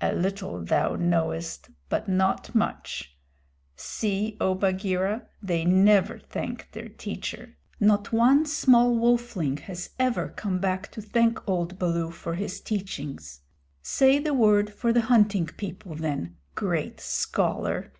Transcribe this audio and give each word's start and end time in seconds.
"A 0.00 0.12
little 0.12 0.64
thou 0.64 0.96
knowest, 0.96 1.70
but 1.88 2.08
not 2.08 2.52
much. 2.52 3.16
See, 3.76 4.36
O 4.40 4.56
Bagheera, 4.56 5.28
they 5.40 5.64
never 5.64 6.18
thank 6.18 6.72
their 6.72 6.88
teacher. 6.88 7.56
Not 7.78 8.12
one 8.12 8.44
small 8.44 8.96
wolfling 8.98 9.60
has 9.60 9.90
ever 9.96 10.30
come 10.30 10.58
back 10.58 10.90
to 10.90 11.00
thank 11.00 11.48
old 11.48 11.78
Baloo 11.78 12.10
for 12.10 12.34
his 12.34 12.60
teachings. 12.60 13.42
Say 13.80 14.18
the 14.18 14.34
word 14.34 14.74
for 14.74 14.92
the 14.92 15.02
Hunting 15.02 15.46
People, 15.46 15.94
then 15.94 16.38
great 16.56 16.98
scholar." 17.00 17.92